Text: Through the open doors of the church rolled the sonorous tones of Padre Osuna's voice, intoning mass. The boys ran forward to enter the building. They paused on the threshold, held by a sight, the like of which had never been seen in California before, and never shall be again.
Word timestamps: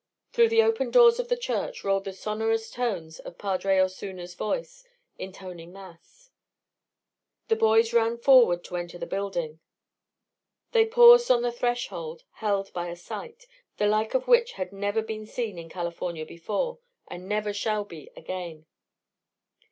Through 0.33 0.49
the 0.49 0.63
open 0.63 0.89
doors 0.89 1.19
of 1.19 1.27
the 1.29 1.37
church 1.37 1.83
rolled 1.83 2.05
the 2.05 2.13
sonorous 2.13 2.71
tones 2.71 3.19
of 3.19 3.37
Padre 3.37 3.77
Osuna's 3.77 4.33
voice, 4.33 4.83
intoning 5.19 5.71
mass. 5.71 6.31
The 7.49 7.55
boys 7.55 7.93
ran 7.93 8.17
forward 8.17 8.63
to 8.63 8.77
enter 8.77 8.97
the 8.97 9.05
building. 9.05 9.59
They 10.71 10.87
paused 10.87 11.29
on 11.29 11.43
the 11.43 11.51
threshold, 11.51 12.23
held 12.31 12.73
by 12.73 12.87
a 12.87 12.95
sight, 12.95 13.45
the 13.77 13.85
like 13.85 14.15
of 14.15 14.27
which 14.27 14.53
had 14.53 14.73
never 14.73 15.03
been 15.03 15.27
seen 15.27 15.59
in 15.59 15.69
California 15.69 16.25
before, 16.25 16.79
and 17.07 17.29
never 17.29 17.53
shall 17.53 17.83
be 17.83 18.09
again. 18.15 18.65